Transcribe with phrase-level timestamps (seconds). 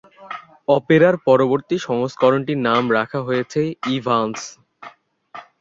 [0.67, 3.61] অপেরার পরবর্তী সংস্করণটির নাম রাখা হয়েছে
[3.85, 4.47] 'ইভানস'।